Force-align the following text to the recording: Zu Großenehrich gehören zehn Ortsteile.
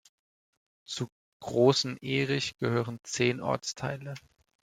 Zu 0.83 1.09
Großenehrich 1.43 2.57
gehören 2.57 2.97
zehn 3.03 3.39
Ortsteile. 3.39 4.15